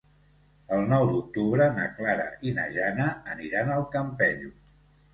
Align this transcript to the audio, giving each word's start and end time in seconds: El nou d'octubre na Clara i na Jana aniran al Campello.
El 0.77 0.87
nou 0.93 1.05
d'octubre 1.09 1.69
na 1.77 1.87
Clara 1.99 2.27
i 2.53 2.57
na 2.59 2.67
Jana 2.81 3.09
aniran 3.37 3.75
al 3.79 3.89
Campello. 3.97 4.55